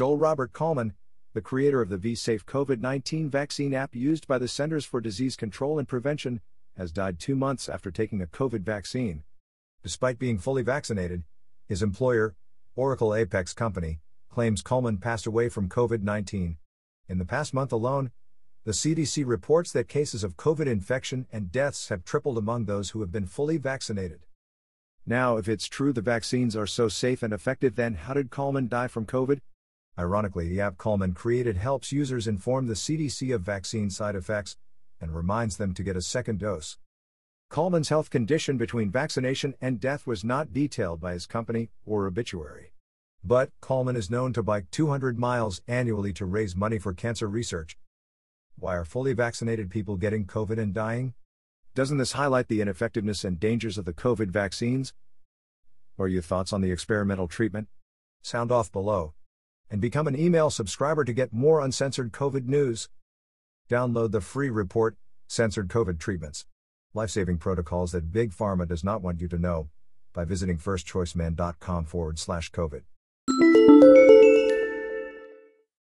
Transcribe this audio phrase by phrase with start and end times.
[0.00, 0.94] Joel Robert Coleman,
[1.34, 5.36] the creator of the V-Safe COVID 19 vaccine app used by the Centers for Disease
[5.36, 6.40] Control and Prevention,
[6.78, 9.24] has died two months after taking a COVID vaccine.
[9.82, 11.24] Despite being fully vaccinated,
[11.68, 12.34] his employer,
[12.74, 14.00] Oracle Apex Company,
[14.30, 16.56] claims Coleman passed away from COVID 19.
[17.06, 18.10] In the past month alone,
[18.64, 23.02] the CDC reports that cases of COVID infection and deaths have tripled among those who
[23.02, 24.20] have been fully vaccinated.
[25.04, 28.68] Now, if it's true the vaccines are so safe and effective, then how did Coleman
[28.68, 29.40] die from COVID?
[29.98, 34.56] Ironically, the app Coleman created helps users inform the CDC of vaccine side effects
[35.00, 36.78] and reminds them to get a second dose.
[37.50, 42.72] Coleman's health condition between vaccination and death was not detailed by his company or obituary.
[43.24, 47.76] But Coleman is known to bike 200 miles annually to raise money for cancer research.
[48.56, 51.14] Why are fully vaccinated people getting COVID and dying?
[51.74, 54.94] Doesn't this highlight the ineffectiveness and dangers of the COVID vaccines?
[55.98, 57.68] Or your thoughts on the experimental treatment?
[58.22, 59.14] Sound off below.
[59.70, 62.88] And become an email subscriber to get more uncensored COVID news.
[63.68, 64.96] Download the free report,
[65.28, 66.44] Censored COVID Treatments
[66.92, 69.68] Life Saving Protocols That Big Pharma Does Not Want You to Know,
[70.12, 72.82] by visiting firstchoiceman.com forward slash COVID.